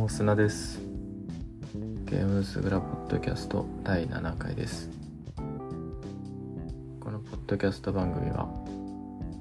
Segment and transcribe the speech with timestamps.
[0.00, 0.80] も砂です。
[2.06, 4.88] ゲームスグラポッドキャスト第7回です。
[6.98, 8.48] このポッドキャスト番組は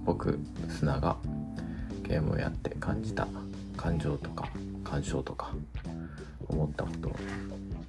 [0.03, 0.37] 僕
[0.67, 1.15] 砂が
[2.03, 3.25] ゲームをやって感じた
[3.77, 4.49] 感情とか
[4.83, 5.53] 感傷とか
[6.49, 7.09] 思ったこと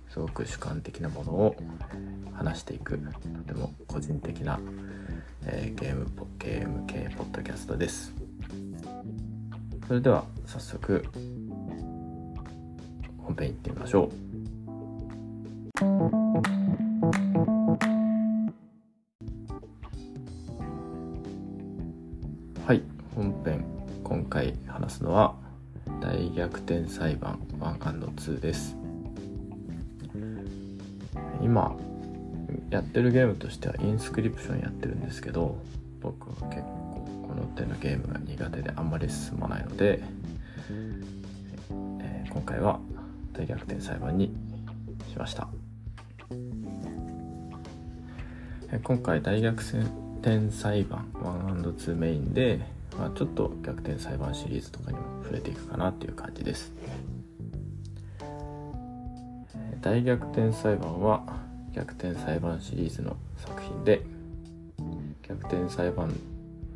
[0.08, 1.56] すごく主観的なものを
[2.32, 3.00] 話していく
[3.46, 4.60] とても個人的な、
[5.44, 6.06] えー、ゲーム
[6.38, 8.14] ゲーム系ポッドキャストです。
[9.88, 11.04] それでは早速
[13.40, 14.10] 編行ってみましょう。
[22.66, 22.82] はい
[23.14, 23.64] 本編
[24.04, 25.34] 今回話すのは
[26.00, 28.76] 大逆転裁判 1&2 です。
[31.42, 31.76] 今
[32.70, 35.58] やってるゲームとしてはインスクリプションやってるんですけど
[36.00, 40.02] 僕は結構この手のゲームが苦手であんまり進まないので、
[42.00, 42.79] えー、今回は
[43.40, 44.34] 大逆転裁判に
[45.10, 45.48] しました。
[48.82, 49.62] 今回大逆
[50.20, 52.60] 転裁判 1&2 メインで、
[52.98, 56.72] まあ、ちょっと逆転裁判シリーズとかにも触れていくかなっていう感じです。
[59.80, 61.24] 大逆転裁判は
[61.72, 64.02] 逆転裁判シリーズの作品で
[65.26, 66.12] 逆転裁判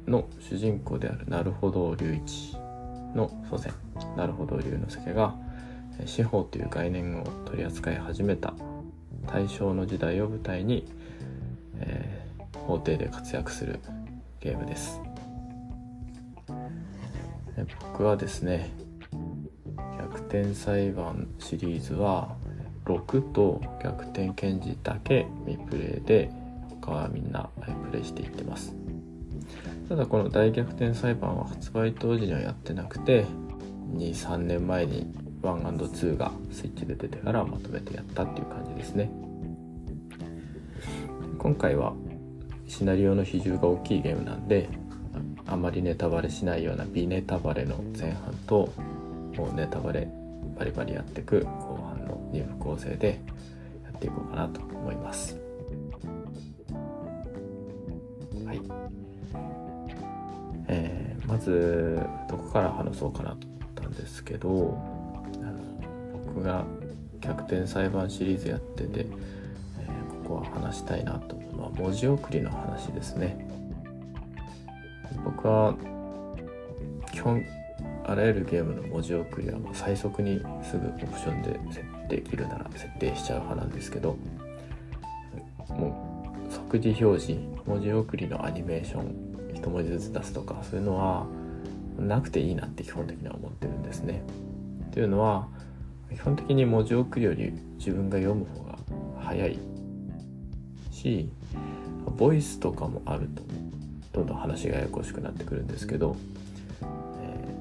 [0.07, 2.57] の主人公であるなるほど隆一
[3.15, 3.75] の祖先
[4.17, 5.35] なるほど龍之介が
[6.07, 8.55] 司法という概念を取り扱い始めた
[9.27, 10.87] 大正の時代を舞台に、
[11.79, 13.81] えー、法廷で活躍する
[14.41, 15.01] ゲームです。
[17.93, 18.71] 僕はですね
[19.99, 22.37] 逆転裁判シリーズは
[22.85, 26.31] 6と逆転検事だけ未プレイで
[26.81, 27.49] 他はみんな
[27.91, 28.75] プレイしていってます。
[29.89, 33.25] ただこの大逆転裁判は発売当時にはやってなくて
[33.95, 39.11] 23年前に 1&2 がスイッチで出てからまとめてやったっていう感じですね。
[41.39, 41.93] 今回は
[42.67, 44.71] シナリオの比重が大きいゲームなんで
[45.47, 48.73] あまりネタバレしないような微ネタバレの前半と
[49.37, 50.09] もうネタバレ
[50.59, 53.21] バリバリやっていく後半の2部構成で
[53.85, 55.39] やっていこうかなと思います。
[58.47, 58.61] はい。
[60.69, 62.01] えー、まず
[62.31, 64.94] どこから話そうかなと思ったんですけど
[66.35, 66.65] 僕が
[67.21, 73.49] 逆転裁判シリーズやってて、えー、ここは話したいなと思うのは文字送りの話ですね
[75.25, 75.75] 僕は
[77.13, 77.45] 基本
[78.07, 84.19] あらゆるゲームの文字送りはもう最速にすぐオプションで設定できるなら設定しちゃう派なんですけど
[85.71, 91.27] もう即時表示文字送りのアニメーション一文字ずつ出すとかそういうのは
[91.99, 94.23] なくていいなって基本的には思ってるんですね。
[94.87, 95.49] っていうのは
[96.15, 98.79] 基本的に文字送りより自分が読む方が
[99.21, 99.59] 早い
[100.91, 101.29] し
[102.17, 103.43] ボイスとかもあると
[104.13, 106.17] どんどん話がややこしくなってくるんですけど、
[107.21, 107.55] え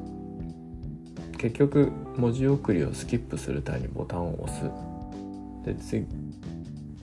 [1.31, 4.63] ー、結局文字送りをスキップするためにボタンを押す。
[5.66, 6.06] で次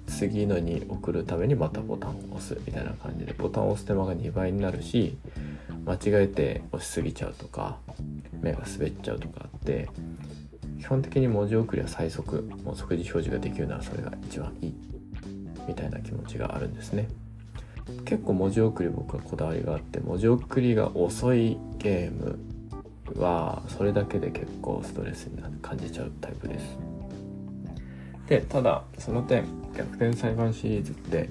[0.07, 5.17] 次のに送るためにまたボタンを押すみたいな感じでボタンを押す手間が2倍になるし
[5.87, 7.79] 間違えて押しすぎちゃうとか
[8.43, 9.89] 目が滑っちゃうとかあって
[10.81, 14.75] 基本的に文字送りは最速もう即時表示ができるならそれが一番いい
[15.69, 17.09] みたいな気持ちがあるんですね。
[18.05, 22.39] 結構文字送り僕はこだわりがあって文字送りが遅いゲーム
[23.21, 26.79] はそれだけで結構ストレスに感じちゃうタイプです。
[28.27, 29.45] でただその点
[29.77, 31.29] 逆転裁判シリーズって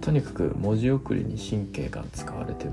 [0.00, 2.72] とにかく文字送りに神経が使われてる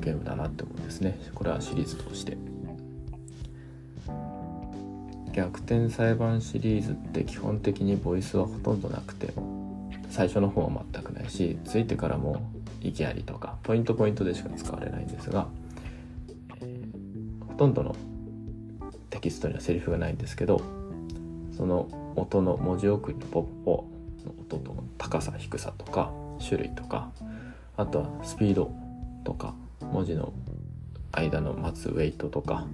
[0.00, 1.18] ゲームだなって思うんですね。
[1.34, 2.36] これはシリーズとして。
[5.34, 9.34] 逆転裁判シリーズって基本的にボイスはほとんどなくて
[10.08, 12.40] 最初の方は全くないしついてからも
[12.80, 15.48] 意義ありとかポイントポイントでしか使われないんですが、
[16.60, 17.96] えー、ほとんどの
[19.10, 20.62] テキストにはセリフがないんですけど
[21.56, 23.88] その音の文字送りのポッポ
[24.24, 27.10] の音と高さ低さとか種類とか
[27.76, 28.72] あとはスピード
[29.24, 30.32] とか文字の
[31.10, 32.66] 間の待つウェイトとか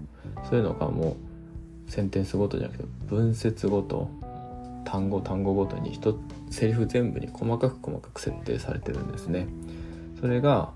[0.50, 1.29] そういうのがもう
[1.90, 4.08] センテンスごとじゃなくて文節ごと
[4.84, 6.16] 単語単語ごとに一
[6.50, 9.48] セリフ全部に細かく細かく設定されてるんですね。
[10.20, 10.70] それが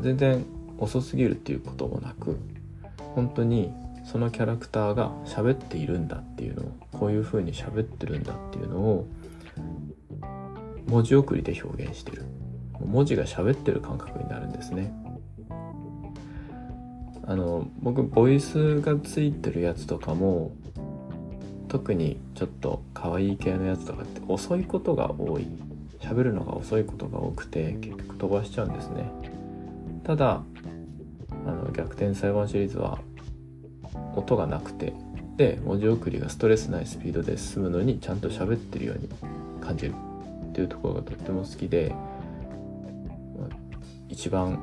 [0.00, 0.44] 全然
[0.78, 2.38] 遅すぎるっていうこともなく
[3.14, 3.72] 本当に
[4.04, 9.08] そのキャラクターが喋っているんだっていうのをこういう風に喋ってるんだっていうのを
[10.86, 12.24] 文字送りで表現してる。
[12.84, 14.92] 文字が喋ってる感覚になるんですね。
[17.26, 20.52] あの僕ボイスがついてるやつとかも
[21.68, 25.46] 特にちょっと可愛い系のやつとかって遅いことが多い。
[26.00, 29.10] 喋るのが遅いことが多くて結局飛ばしちゃうんですね。
[30.04, 30.42] ただ
[31.46, 33.00] あの逆転裁判シリーズは
[34.14, 34.92] 音がなくて。
[35.36, 39.08] で文字送りがストレスないスピードで進むのにちゃんと喋ってるように
[39.60, 39.94] 感じる
[40.48, 41.94] っていうところがとっても好きで
[44.08, 44.58] 一番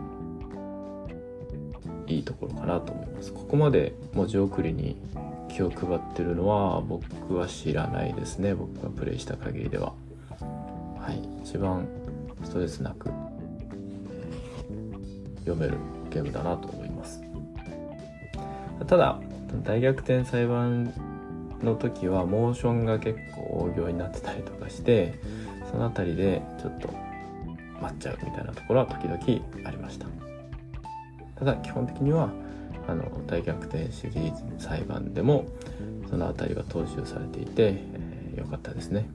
[2.15, 3.33] いいところかなと思います。
[3.33, 4.98] ここまで文字送りに
[5.50, 8.54] 気を配ってるのは僕は知らないですね。
[8.54, 9.94] 僕がプレイした限りでは。
[10.39, 11.21] はい。
[11.44, 11.88] 一番
[12.44, 13.10] ストレスなく
[15.39, 15.77] 読める
[16.10, 17.21] ゲームだなと思います。
[18.88, 19.19] ただ
[19.63, 20.94] 大逆転裁判
[21.62, 25.19] の時はモーションが結構大行になってたりとかして
[25.71, 26.89] その辺りでちょっと
[27.81, 29.19] 待っちゃうみたいなところは時々
[29.68, 30.33] ありました。
[31.36, 32.30] ただ基本的には
[32.88, 35.46] あの大逆転シリーズ裁判でも
[36.10, 37.64] その辺りは踏襲されていて
[38.36, 39.10] 良、えー、かったですね。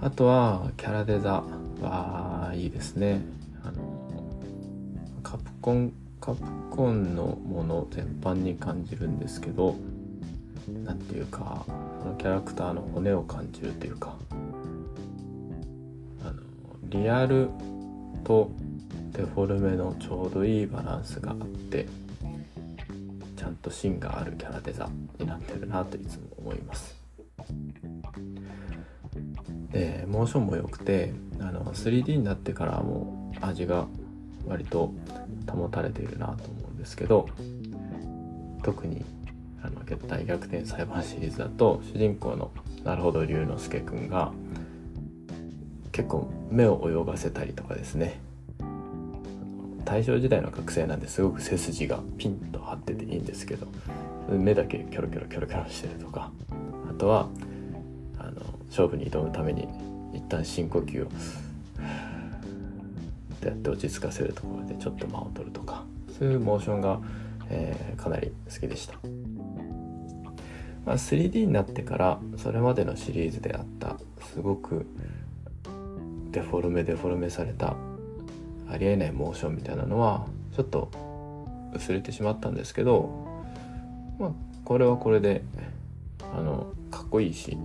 [0.00, 1.42] あとはキャラデザ
[1.80, 3.20] はいいですね。
[3.64, 3.98] あの
[5.22, 9.76] カプコンカプコンのもの全般に感じるんですけど
[10.84, 11.64] 何ていうか
[12.00, 14.14] そのキャラクターの骨を感じるというか
[16.22, 16.34] あの
[16.84, 17.48] リアル
[18.24, 18.50] と
[19.18, 21.86] デフォルメのちょうどいいバランスがあって
[23.36, 24.88] ちゃんと芯があるキャラデザ
[25.18, 26.96] になってるなといつも思います。
[29.72, 33.88] でモーションも良くてあの 3D になってからも味が
[34.46, 34.94] 割と
[35.50, 37.28] 保たれているなと思うんですけど
[38.62, 39.04] 特に
[39.64, 42.52] あの大逆転裁判シリーズだと主人公の
[42.84, 44.30] なるほど龍之介くんが
[45.90, 48.20] 結構目を泳がせたりとかですね
[49.88, 53.66] 大正時代の学生なんですごく背筋がピンと張ってていいんですけど
[54.28, 56.30] 目だけキョロキョロキョロキョロしてるとか
[56.90, 57.26] あとは
[58.18, 59.66] あの勝負に挑むために
[60.12, 61.10] 一旦深呼吸をっ
[63.40, 65.84] てやって落ち着かせるところでちょっと間を取るとか
[66.18, 67.00] そういうモーションが、
[67.48, 68.94] えー、かなり好きでした、
[70.84, 73.96] まあ、3D になってからそれまでのシリーズであった
[74.34, 74.84] すごく
[76.30, 77.74] デフォルメデフォルメされた
[78.70, 80.90] ありえないモーションみたいなのはちょっと
[81.74, 83.10] 薄れてしまったんですけど
[84.18, 84.30] まあ
[84.64, 85.42] これはこれで
[86.20, 87.56] あのかっこいいし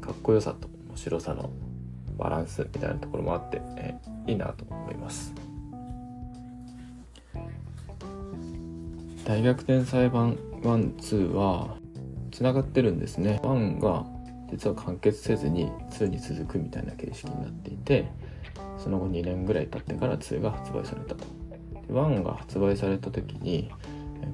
[0.00, 1.50] かっこよさと面白さの
[2.18, 3.94] バランスみたいなところもあって、え
[4.26, 5.32] いいなと思います。
[9.24, 11.76] 大逆転裁判12は
[12.30, 13.40] つながってるんですね。
[13.42, 14.04] 1が
[14.50, 18.06] 実は完結せずに2に続くみたいな形式になっていて
[18.84, 21.24] その後2年ぐらい経ってから2が発売されたと。
[21.88, 23.70] 1が発売された時に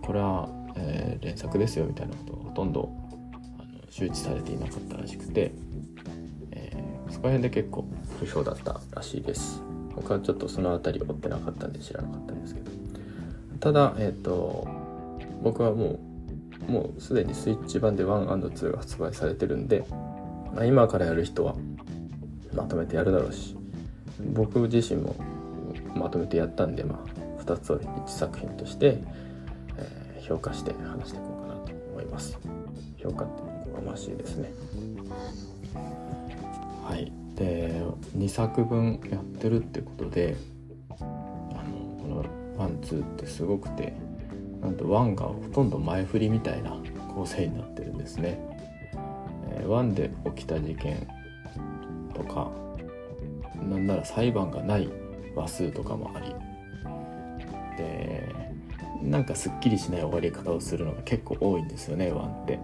[0.02, 2.90] これは、えー、連作ですよみたいなことをほとんど
[3.58, 5.52] あの周知されていなかったらしくて
[7.10, 7.86] そこら辺で結構
[8.18, 9.62] 不評だったらしいです。
[9.94, 12.70] 僕はちょっとその辺り追ってなかったんで知らなかったんですけど。
[13.60, 14.66] ただえっ、ー、と
[15.42, 16.00] 僕はも
[16.68, 19.84] うもうすでにスイッチ版で 1&2 が発売されてるんで、
[20.54, 21.54] まあ、今からやる人は
[22.52, 23.56] まとめてやるだろうし
[24.26, 25.14] 僕自身も
[25.94, 28.98] まとめてやったんで、まあ、2つを1作品として、
[29.76, 32.38] えー、評価して話していこうかなと思います。
[32.98, 34.52] 評価っておこがましいですね。
[36.84, 37.12] はい。
[37.36, 37.82] で
[38.18, 40.36] 2作分やってるってことで
[40.90, 41.08] あの
[42.02, 42.24] この
[42.58, 43.94] ワンツーってすごくて
[44.60, 46.76] なんとワンがほとんど前振りみたいな
[47.14, 48.38] 構成になってるんですね。
[49.52, 51.08] えー、ワンで起きた事件
[52.14, 52.50] とか
[53.70, 54.88] なんなら裁判がない
[55.34, 56.34] 話数とかもあり
[57.76, 58.34] で
[59.02, 62.58] なんかすっきりしない終わり方をするのが結構多いんですよねワンって。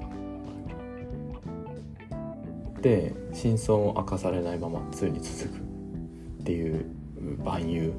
[2.82, 6.84] で真相を明かされないまま2に続くっていう
[7.42, 7.92] 万有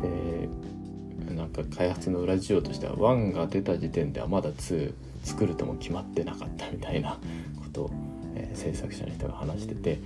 [0.00, 4.92] でなんか開発の裏事情としては1が出た時点ではまだ2
[5.22, 7.18] 作るとも決まってなかったみたいな
[7.56, 7.90] ことを、
[8.34, 9.98] えー、制作者の人が話してて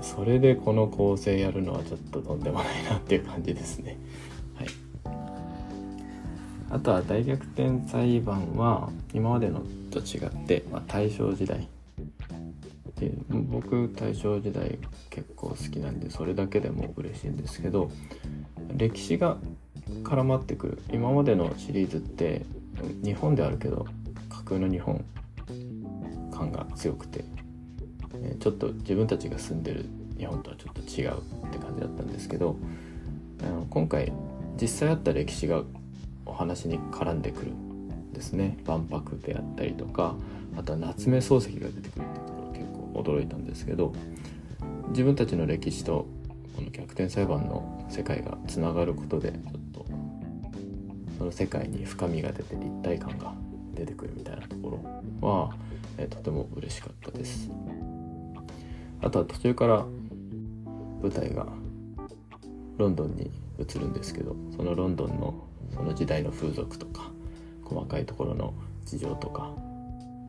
[0.00, 3.98] それでこの構成やるのはちょっととんでもないなっていう感じですね。
[4.54, 4.68] はい、
[6.70, 11.68] あとは大逆転裁判は今までのと違って、まあ、大正時代。
[12.96, 14.78] で僕大正時代
[15.10, 17.90] 結構好きなんでそれだけでも嬉しいんですけど
[18.74, 19.36] 歴史が
[20.02, 20.78] 絡まってくる。
[20.92, 22.46] 今までのシリーズって
[23.04, 23.86] 日本であるけど
[24.30, 25.04] 架空の日本
[26.32, 27.24] 感が強くて
[28.40, 29.86] ちょっと自分たちが住んでる
[30.18, 31.18] 日本とはちょっと違う
[31.48, 32.56] って感じだったんですけど
[33.42, 34.12] あの今回
[34.60, 35.62] 実際あった歴史が
[36.24, 38.56] お話に絡んでくるんですね。
[38.64, 40.14] 万博であったりとか
[40.56, 43.92] あとは夏目漱石が出てくるってところ結構驚いたんですけど
[44.88, 46.06] 自分たちの歴史と
[46.56, 49.42] この逆転裁判の世界がつながることでちょっ
[49.72, 49.86] と
[51.18, 53.34] その世界に深みが出て立体感が
[53.74, 54.80] 出てくるみたいなとこ
[55.20, 55.54] ろは、
[55.98, 57.50] えとても嬉しかったです。
[59.02, 59.84] あとは途中から
[61.02, 61.46] 舞台が
[62.78, 65.34] ロンドンに移るんですけどそのロンドンの
[65.74, 67.10] その時代の風俗とか
[67.64, 69.50] 細かいところの事情とか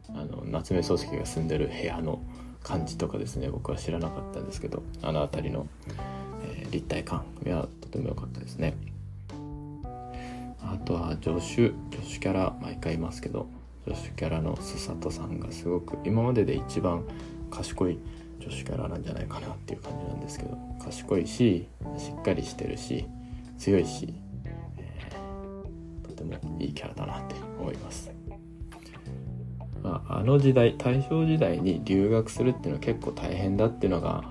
[0.09, 2.21] あの夏目漱石が住んでる部屋の
[2.63, 5.67] 感じとかですね僕は知らなかったんですけどあの辺りの、
[6.43, 8.75] えー、立体感がとても良かったですね。
[10.69, 13.47] あとは助手助手キャラ毎回いますけど
[13.85, 17.05] 助手キャラの須里さんがすごく今までで一番
[17.49, 17.99] 賢い
[18.39, 21.67] 助手キャラなんじゃないかなっていう感じなんですけど賢いし
[21.97, 23.05] しっかりしてるし
[23.57, 24.13] 強いし、
[24.77, 28.11] えー、とてもいいキャラだなって思います。
[29.83, 34.23] まあ、あの時代大正時代に留学するっていうのは結構大変だっていうのが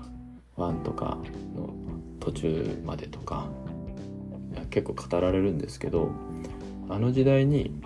[0.55, 1.17] ワンとか
[1.55, 1.73] の
[2.19, 3.47] 途中までとか
[4.69, 6.11] 結構語られるんですけど
[6.89, 7.81] あの時代に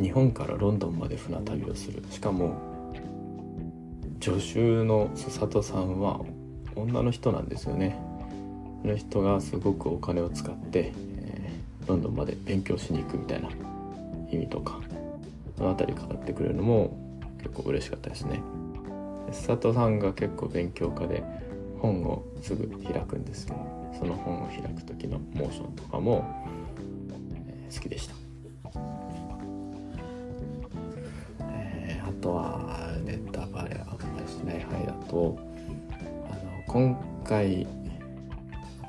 [0.00, 2.02] 日本からロンドンまで船旅をする。
[2.10, 2.71] しかも
[4.22, 6.20] 助手の須里さんは
[6.76, 7.98] 女の人なんですよね。
[8.82, 13.48] その人がすごくお金を使って、えー、ロンドンまで勉強しに行くみたいな
[14.30, 14.78] 意味とか
[15.56, 16.96] その辺り語ってくれるのも
[17.38, 18.40] 結構嬉しかったですね。
[19.26, 21.24] 佐藤さんが結構勉強家で
[21.80, 23.58] 本をすぐ開くんですけど
[23.98, 26.24] その本を開く時のモーションとかも、
[27.34, 28.14] えー、好きでした、
[31.40, 33.41] えー、あとはネタ
[34.44, 35.38] バレあんまりしない範囲だと
[36.30, 37.66] あの今回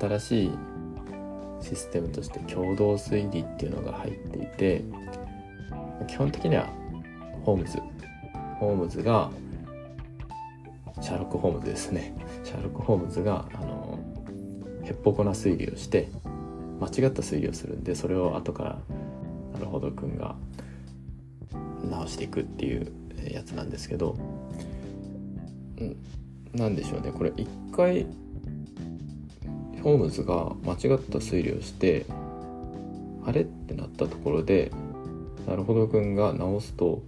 [0.00, 0.50] 新しい
[1.60, 4.84] システムとして共同推理っていうのが入っていて
[6.06, 6.68] 基本的には
[7.44, 7.78] ホームズ
[8.58, 9.30] ホームズが
[11.00, 13.98] シャーロック・ホームズですねシャーロック・ホームズがあの
[14.84, 16.08] へっぽこな推理をして
[16.80, 18.78] 間違った推理をするんでそれを後から
[19.54, 20.34] なるほどくんが
[21.90, 22.92] 直していくっていう
[23.30, 24.16] やつなんですけど
[26.54, 27.12] 何でしょうね。
[27.12, 28.06] これ一回
[29.82, 32.06] ホームズが間違った推理をして
[33.26, 34.70] あれってなったところで
[35.46, 37.02] なるほどくんが直すと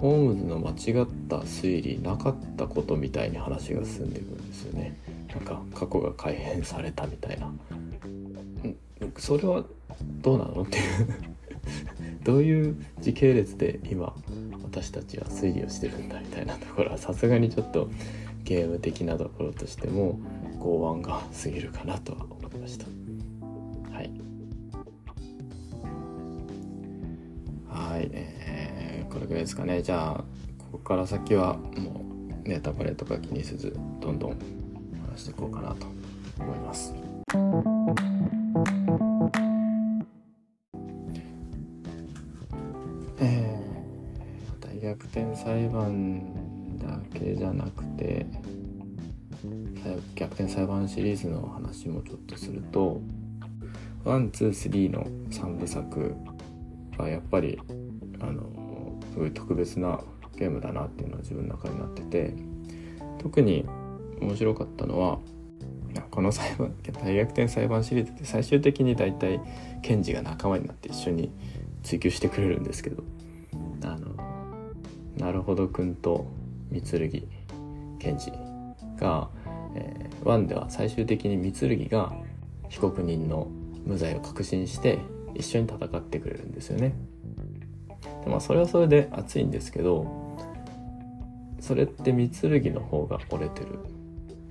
[0.00, 4.98] ホームズの間違った推理なかったことみたいに話が進んでいくんですよね。
[5.30, 7.50] なんか過去が改変されたみたいな。
[9.18, 9.64] それは
[10.20, 10.84] どうなのっていう。
[12.24, 14.14] どういう時系列で今
[14.74, 16.54] 私たちは推理をしてるんだみたいな。
[16.54, 17.88] ところはさすがにちょっと
[18.42, 20.18] ゲーム的なところとしても
[20.58, 22.86] 剛腕が過ぎるかなとは思いました。
[23.94, 24.10] はい。
[27.68, 29.80] はい、えー、これぐらいですかね。
[29.80, 30.24] じゃあ
[30.58, 32.04] ここから先はも
[32.44, 34.38] うネタバレとか気にせずどんどん
[35.12, 35.86] 話していこうかなと
[36.40, 36.92] 思います。
[44.84, 48.26] 逆転裁判だけじゃなくて
[50.14, 53.00] 逆転裁判シリーズの話もちょっとすると
[54.04, 56.14] one two three の3部作
[56.98, 57.58] はやっぱり
[58.20, 60.00] あのすごい特別な
[60.36, 62.34] ゲームだなっていうのは自分の中になってて
[63.18, 63.64] 特に
[64.20, 65.18] 面白かったのは
[66.10, 69.40] この裁判大逆転裁判シリーズって最終的に大体
[69.82, 71.32] 検事が仲間になって一緒に
[71.82, 73.02] 追及してくれるんですけど
[73.84, 73.93] あ
[75.24, 76.26] なるほどくんと
[76.70, 77.08] 三剣
[77.98, 78.30] 検事
[79.00, 79.30] が、
[79.74, 82.12] えー、1では最終的に三剣が
[82.68, 83.48] 被告人の
[83.86, 84.98] 無罪を確信して
[85.34, 86.94] 一緒に戦ってくれるんですよね。
[88.22, 90.36] でまあそれはそれで熱いんですけど
[91.58, 92.28] それって三
[92.60, 93.78] 剣の方が折れてる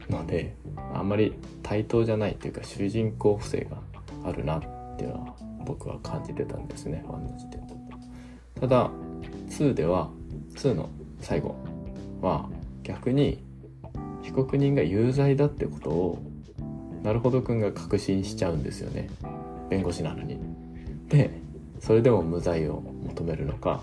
[0.09, 0.55] ので
[0.95, 3.77] あんまり対等じゃないというか主人公不正が
[4.27, 4.61] あるなっ
[4.97, 5.35] ていうのは
[5.67, 8.61] 僕は感じてたんですねファンの時点だと。
[8.61, 8.89] ただ
[9.49, 10.09] 2では
[10.55, 10.89] 2の
[11.21, 11.55] 最後
[12.21, 12.49] は
[12.83, 13.43] 逆に
[14.21, 16.19] 被告人が有罪だってことを
[17.03, 19.09] なるほどくんが確信しちゃうんですよね。
[19.69, 20.39] 弁護士なのに。
[21.09, 21.29] で
[21.79, 23.81] それでも無罪を求めるのか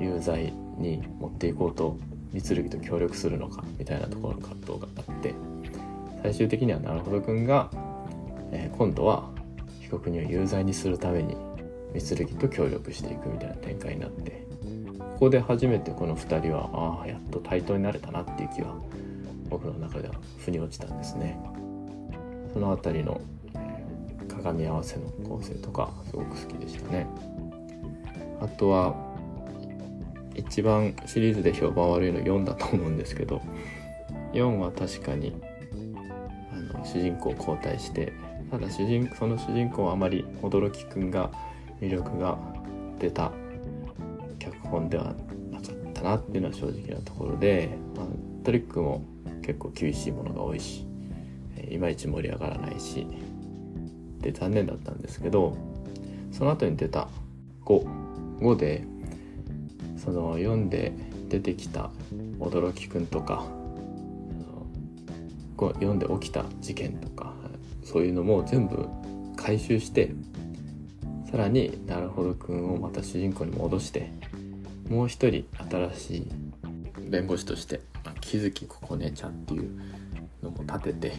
[0.00, 1.96] 有罪に持っていこうと
[2.32, 5.34] 三剣と協力するのかみたいなところの葛藤があって。
[6.24, 7.70] 最終的にはなるほどくんが、
[8.50, 9.28] えー、今度は
[9.82, 11.36] 被告人を有罪にするために
[12.00, 14.42] 三剣と協力していくみたいな展開になって。
[15.14, 18.74] ここで初めてこの2人はああやっと対等になれたなっていう気は
[19.48, 21.38] 僕の中では腑に落ちたんですね。
[22.52, 23.20] その辺りの
[24.28, 27.06] 鏡合わせの構成とかすごく好きでしたね。
[28.40, 28.94] あとは
[30.34, 33.40] 一番シリーズで評判悪いの4だと思うんですけど
[34.32, 35.40] 4は確かに
[36.74, 38.12] あの主人公交代して
[38.50, 41.30] ただ主人その主人公はあまり驚きくんが
[41.80, 42.36] 魅力が
[42.98, 43.30] 出た
[44.68, 45.14] 本では
[45.50, 48.06] なかったなっていうのは正直なところで、まあ、
[48.44, 49.04] トリックも
[49.42, 50.86] 結構厳しいものが多いし
[51.70, 53.06] いまいち盛り上がらないし
[54.20, 55.56] で残念だったんですけど
[56.32, 57.08] その後に出た
[57.64, 58.84] 55で
[59.96, 60.92] その読んで
[61.28, 61.90] 出てきた
[62.38, 63.44] 驚きくんとか
[65.56, 67.32] 読んで起きた事件とか
[67.82, 68.88] そういうのも全部
[69.36, 70.12] 回収して
[71.30, 74.10] さらになるほどくんをまた主人公に戻して
[74.88, 76.28] もう一人新しい
[77.10, 79.70] 弁護士として、まあ、木月ここねちゃんっていう
[80.42, 81.12] のも立てて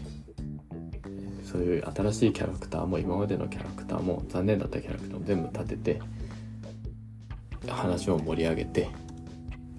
[1.44, 6.02] そういう新しいキャラクターも今までのキャラクターも残念だったキャラクターも全部立てて
[7.68, 8.90] 話を盛り上げて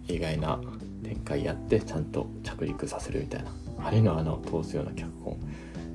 [0.08, 0.60] 意外な
[1.02, 3.66] 展開やってちゃんと着陸させるみたいな。
[3.78, 5.38] 針の穴を通すような脚本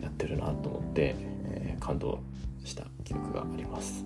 [0.02, 2.20] やってるなと思って、えー、感動
[2.64, 4.06] した記憶があります。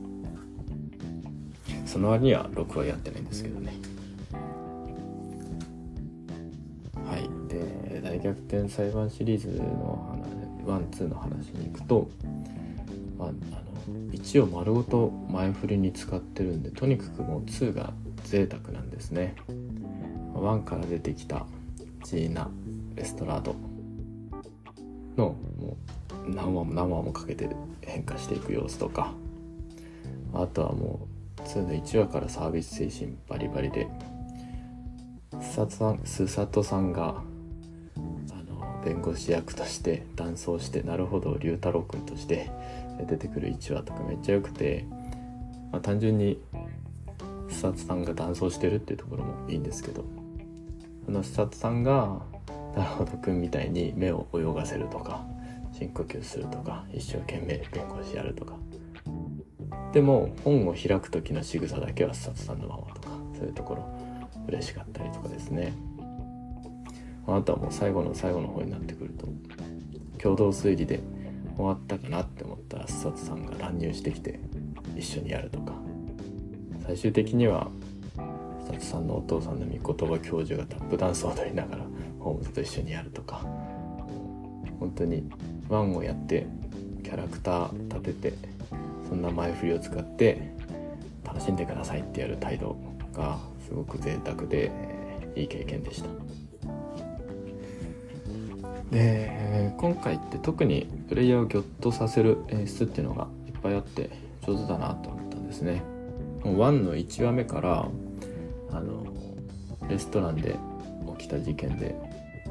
[1.95, 3.71] その割には6はやってないんですけどね。
[7.05, 7.29] はい。
[7.47, 10.19] で大逆転裁判シリーズの
[10.65, 12.09] ワンツーの話に行くと、
[13.17, 17.93] まあ、あの1を丸ごと前振りに使ってるんでとにかくもう2が
[18.25, 19.33] 贅沢なんですね。
[20.33, 21.45] 1から出てきた
[22.03, 22.49] ジーナ・
[22.95, 23.55] レストラード。
[25.15, 25.77] のも
[26.27, 27.47] う何話も何話もかけて
[27.79, 29.13] 変化していく様子とか。
[30.33, 31.14] あとはもう
[31.45, 33.87] 2の1話からサービス精神バリバリで
[35.41, 37.21] スサトさんが
[37.95, 42.51] あの弁護士役として男装してなるほど龍太郎君として
[43.07, 44.85] 出てくる1話とかめっちゃ良くて、
[45.71, 46.41] まあ、単純に
[47.49, 50.03] スサツさんが男装してるっていうところもいいんですけど
[51.05, 52.21] そのスサツさんが
[52.75, 55.25] なるほど君みたいに目を泳がせるとか
[55.71, 58.54] 深呼吸するとか一生懸命弁護士やるとか
[59.95, 63.89] でも本を開く時の仕草だけはスサツさんのままとかそういうところ
[64.45, 65.71] 嬉しかったりとかですね。
[67.25, 69.25] あとはもう最後の最後の方になってくると
[70.21, 70.99] 共同推理で
[71.55, 74.37] 終わったかなって思ったら須里さんが乱入してきて
[74.97, 75.71] 一緒にやるとか。
[76.85, 77.69] 最終的には
[78.65, 81.85] 須里さんのお父さんの御言葉教授がタップダンスを踊りながら
[82.19, 83.45] ホームズと一緒にやるとか。
[84.77, 85.23] 本当に
[85.69, 86.47] ワンをやって
[87.01, 88.54] キャラクター立てて
[89.07, 90.53] そんな前振りを使って
[91.23, 92.77] 楽しんでくださいってやる態度
[93.13, 94.71] がすごく贅沢で
[95.35, 96.09] いい経験でした。
[98.91, 104.09] で今回って特にプレイヤーをギョッとさせる演出っていうのがいっぱいあって
[104.45, 105.83] 上手だなと思ったんですね
[106.43, 107.87] 1の1話目から
[108.71, 109.05] あの
[109.89, 110.55] レストランで
[111.17, 111.95] 起きた事件で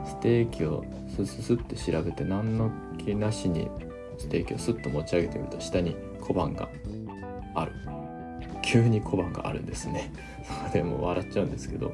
[0.05, 0.85] ステーキを
[1.17, 3.69] スススって調べて何の気なしに
[4.19, 6.69] ステーキをスッと持ち上げてみると下に小判が
[7.55, 7.73] ある。
[8.63, 10.11] 急に小判があるんですね。
[10.73, 11.93] でも笑っちゃうんですけど、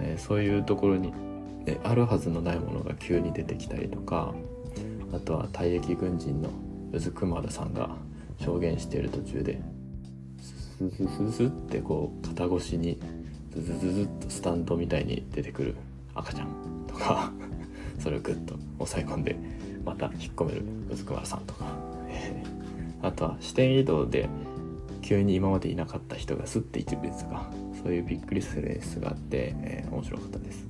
[0.00, 1.12] えー、そういうところに
[1.64, 4.34] であるはずのないものが急に出てきたりとか
[5.12, 6.50] あとは退役軍人の
[6.92, 7.96] うずくまるさんが
[8.38, 9.60] 証言している途中で
[10.40, 12.98] ススススってこう肩越しに
[13.50, 15.74] ズズズズっとスタンドみたいに出てくる
[16.14, 16.48] 赤ちゃん
[16.86, 17.30] とか
[17.98, 19.36] それをグッと押さえ込んで
[19.84, 21.66] また引っ込めるうずくまるさんとか
[23.02, 24.28] あとは視点移動で
[25.02, 27.50] 急に今までいなかった人がスッて一列とか
[27.82, 30.66] そういうびっくりする演出があって、えー、面白かったです。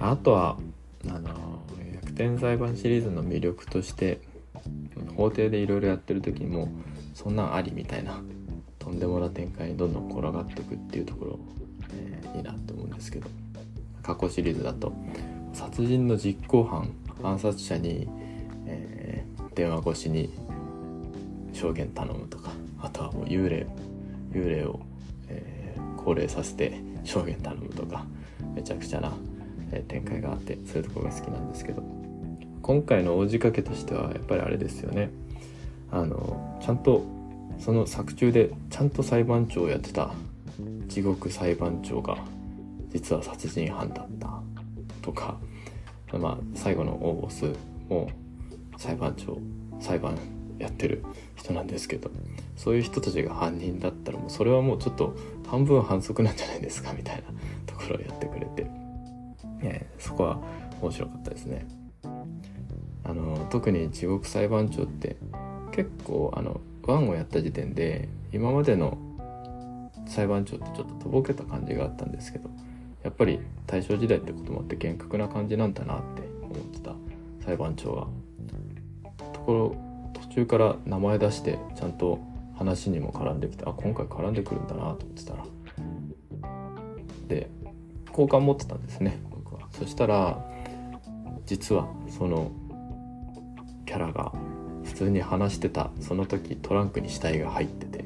[0.00, 0.58] あとは
[1.06, 1.62] あの
[1.94, 4.20] 逆転裁判シリーズの魅力として
[5.16, 6.68] 法廷でいろいろやってる時にも
[7.14, 8.20] そんなんありみたいな
[8.78, 11.38] とんでもな展開にどんどん転がっていくっていうところ、
[11.94, 13.28] えー、いいなと思うんですけど
[14.02, 14.92] 過去シリーズだと
[15.52, 16.90] 殺人の実行犯
[17.22, 18.08] 暗殺者に、
[18.66, 20.30] え、電話越しに
[21.52, 23.66] 証言頼むとかあとはもう幽霊
[24.32, 24.80] 幽霊を、
[25.28, 28.04] えー、高齢させて証言頼むとか
[28.54, 29.12] めちゃくちゃな
[29.72, 31.82] え展開があってそういうとこが好きなんですけど
[32.62, 35.10] 今回の王子掛けとしてはやっぱりあれですよね。
[35.90, 37.04] あのちゃんと
[37.58, 40.12] その作中でちゃんと裁判長をやってた
[40.86, 42.16] 地獄裁判長が
[42.90, 44.28] 実は殺人犯だった
[45.02, 45.36] とか
[46.18, 47.44] まあ最後の大ボス
[47.88, 48.10] も
[48.78, 49.38] 裁判長
[49.80, 50.16] 裁判
[50.58, 51.04] やってる
[51.36, 52.10] 人なんですけど
[52.56, 55.16] そういう人たちが犯人だったらもうそれはもうちょっと
[55.48, 57.22] 半分反則なんじゃないですかみたいな
[57.66, 58.66] ところをやってくれて
[59.64, 60.38] え、そこは
[60.80, 61.66] 面白かったですね。
[63.06, 65.16] あの特に地獄裁判長って
[65.72, 68.96] 結構あの1をやった時点で今までの
[70.06, 72.48] 裁判長ってちょっととぼけた感じがあったんですけど
[73.02, 76.94] やっぱり大正時代ってこともあって厳格な感じなんだなって思ってた
[77.44, 78.08] 裁判長がと
[79.44, 82.18] ころ途中から名前出してちゃんと
[82.56, 85.44] 話にも絡んできてあ今回絡んでくるんだなと思ってたら。
[87.28, 87.48] で
[88.12, 89.68] 好感持ってたんですね僕は。
[89.72, 90.44] そしたら
[91.46, 92.52] 実はその
[93.86, 94.32] キャラが
[94.84, 98.04] 普通に話してたその時トランクに死体が入ってて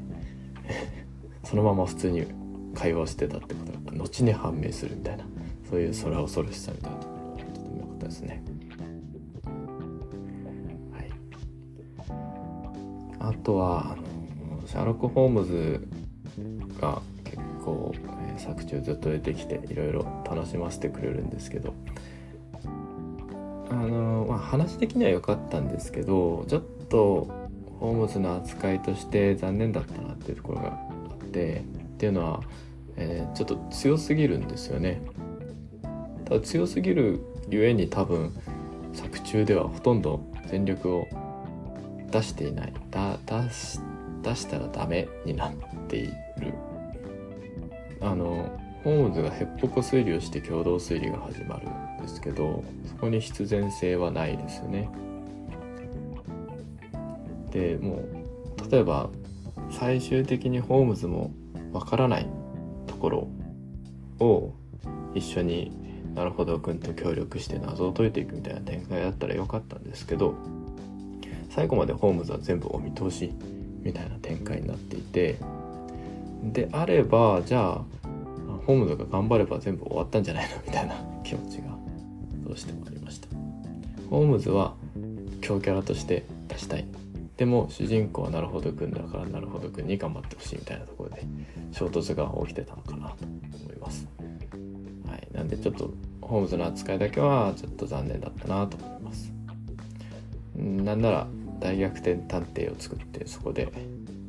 [1.44, 2.26] そのまま普通に
[2.74, 5.24] 会話してたってことが後に判明するみたいな。
[5.68, 8.42] そういう空恐ろしさみたいなところがとても良かったですね。
[13.28, 15.86] あとはあのシャーロック・ホームズ
[16.80, 17.94] が結構、
[18.34, 21.74] え、作中ずっと出てきていろいろ楽しませてくれるんですけど
[23.70, 27.28] あのまあ話的には良かったんですけどちょっと
[27.80, 32.40] ホームズの扱いとして残念だったなっていうところがあってっていうのは、
[32.96, 35.02] えー、ちょっと強すぎるんですよね。
[36.24, 38.32] ただ強すぎるゆえに多分
[38.94, 41.06] 作中ではほとんど全力を
[42.10, 42.72] 出していない。
[42.90, 43.80] だ出し
[44.22, 45.52] 出したらダメになっ
[45.88, 46.14] ている。
[48.00, 48.50] あの
[48.84, 54.88] ホームズがヘッポコ推理をして共同推理が始まるんですけどそこに必然性はないですね。
[57.50, 59.10] でもう例えば
[59.70, 61.32] 最終的にホームズも
[61.72, 62.28] わからない
[62.86, 63.28] ところ
[64.20, 64.54] を
[65.14, 65.76] 一緒に
[66.14, 70.34] なるほど君と協力して謎を解いていくみたいな展開だったらよかったんですけど
[71.50, 73.32] 最後までホームズは全部お見通し
[73.82, 75.38] みたいな展開になっていて
[76.42, 77.84] であればじゃあ
[78.66, 80.56] ホームズが頑張れば全部終わったんじゃないの？
[80.66, 81.76] みたいな気持ちが
[82.46, 83.28] どうしてもありました。
[84.10, 84.74] ホームズは
[85.40, 86.86] 強キャラとして出したい。
[87.36, 91.22] でも主人公はなるほどくんだからなるほどくんに頑張ってほしいみたいなところで
[91.72, 94.06] 衝突が起きてたのかなと思います。
[95.08, 95.28] はい。
[95.32, 99.32] なんでちょっとホームズの扱いだけはちょっと残念だったなと思います。
[100.56, 101.26] なんなら
[101.60, 103.72] 大逆転探偵を作ってそこで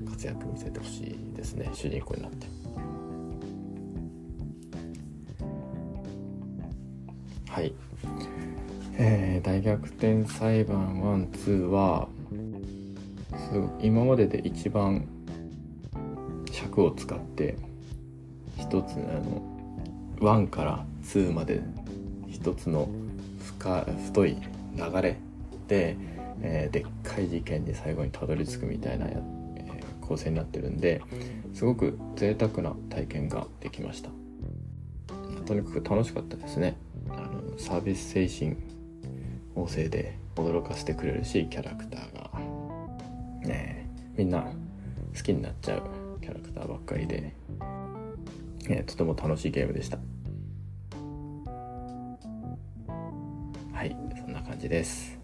[0.10, 1.70] 活躍見せてほしいですね。
[1.74, 2.48] 主人公になって。
[7.50, 7.74] はい。
[8.98, 12.10] えー、大逆転裁判12は
[13.82, 15.08] 今までで一番
[16.52, 17.56] 尺を使って
[18.58, 19.42] 一つあの
[20.20, 21.62] 1から2まで
[22.28, 22.89] 一つの
[23.42, 24.38] 深太い
[24.76, 25.18] 流れ
[25.68, 25.96] で
[26.42, 26.86] えー、でっ
[27.17, 31.02] い事件に最後にたどり着くみたいな、えー、構成になってるんで
[31.54, 34.10] すごく贅沢な体験ができました。
[35.45, 36.78] とにかく楽しかったですね。
[37.10, 38.56] あのサービス精神
[39.56, 42.30] 旺盛で驚かせてくれるしキャラクターが。
[43.41, 44.41] ねみんな
[45.15, 47.34] 好きになっちゃうキャラクターばっかりで、
[48.69, 49.98] えー、とても楽しいゲームでした。
[53.74, 55.18] はいそんな感じです。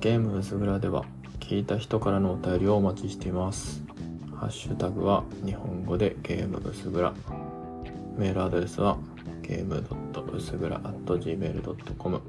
[0.00, 1.04] ゲーム薄蔵では
[1.40, 3.82] 聞いた人からのお便りをお待ちしています。
[4.34, 7.12] ハッシュタグは日本語でゲーム薄蔵。
[8.16, 8.96] メールアドレスは
[9.42, 9.84] ゲーム
[10.32, 12.22] 薄蔵 gmail.com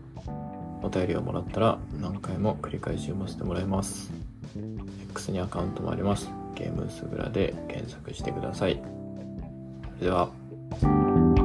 [0.83, 4.11] お便りをもらったら何回も繰り返し読ませてもらいます。
[5.11, 6.29] X にアカウントもあります。
[6.55, 8.81] ゲーム薄蔵で検索してください。
[9.97, 11.40] それでは。